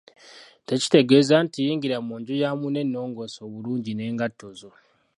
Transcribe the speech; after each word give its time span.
Tekitegeeza 0.67 1.35
nti 1.45 1.57
yingira 1.65 1.97
mu 2.07 2.15
nju 2.19 2.33
ya 2.41 2.49
munno 2.59 2.79
ennongoose 2.85 3.37
obulungi 3.47 3.91
n’engatto 3.93 4.47
zo. 4.59 4.71